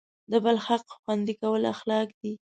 [0.31, 2.33] د بل حق خوندي کول اخلاق دی.